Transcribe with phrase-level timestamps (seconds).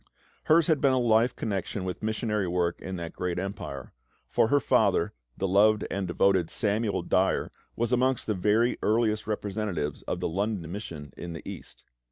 [0.45, 3.93] Hers had been a life connection with missionary work in that great empire;
[4.27, 10.01] for her father, the loved and devoted Samuel Dyer, was amongst the very earliest representatives
[10.07, 11.83] of the London Mission in the East.